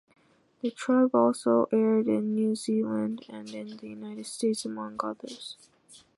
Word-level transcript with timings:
"The 0.61 0.71
Tribe" 0.71 1.13
also 1.13 1.67
aired 1.71 2.07
in 2.07 2.33
New 2.33 2.55
Zealand 2.55 3.23
and 3.29 3.47
in 3.53 3.77
the 3.77 3.89
United 3.89 4.25
States, 4.25 4.65
among 4.65 4.95
others. 5.03 5.57